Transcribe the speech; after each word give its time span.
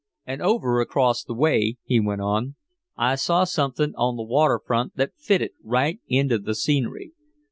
"And 0.25 0.41
over 0.41 0.81
across 0.81 1.23
the 1.23 1.35
way," 1.35 1.77
he 1.83 1.99
went 1.99 2.21
on, 2.21 2.55
"I 2.97 3.13
saw 3.13 3.43
something 3.43 3.93
on 3.95 4.15
the 4.15 4.23
waterfront 4.23 4.95
that 4.95 5.13
fitted 5.15 5.51
right 5.63 5.99
into 6.07 6.39
the 6.39 6.55
scenery. 6.55 7.11